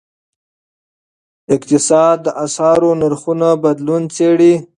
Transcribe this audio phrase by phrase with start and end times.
[1.55, 4.53] اقتصاد د اسعارو نرخونو بدلون څیړي.